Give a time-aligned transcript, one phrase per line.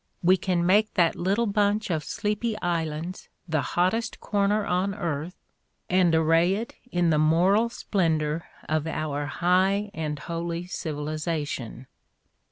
[0.23, 5.35] We can make that little bunch of sleepy islands the hottest corner on earth,
[5.91, 11.85] and array it in the moral splendor of our high and holy civiliza tion.